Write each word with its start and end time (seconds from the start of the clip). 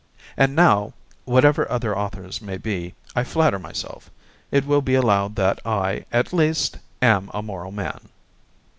And 0.35 0.55
now, 0.55 0.93
whatever 1.25 1.69
other 1.69 1.95
authors 1.95 2.41
may 2.41 2.57
be, 2.57 2.95
I 3.15 3.23
flatter 3.23 3.59
myself, 3.59 4.09
it 4.49 4.65
will 4.65 4.81
be 4.81 4.95
allowed 4.95 5.35
that 5.35 5.59
I, 5.63 6.05
at 6.11 6.33
least, 6.33 6.79
am 7.03 7.29
a 7.35 7.43
moral 7.43 7.71
man. 7.71 8.09